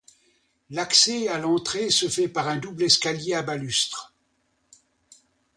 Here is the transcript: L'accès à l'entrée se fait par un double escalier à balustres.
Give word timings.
L'accès 0.71 1.27
à 1.27 1.37
l'entrée 1.37 1.91
se 1.91 2.09
fait 2.09 2.27
par 2.27 2.47
un 2.47 2.55
double 2.57 2.81
escalier 2.85 3.35
à 3.35 3.43
balustres. 3.43 4.15